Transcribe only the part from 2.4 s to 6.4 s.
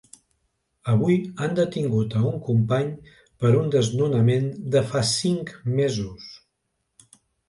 company per un desnonament de fa cinc mesos!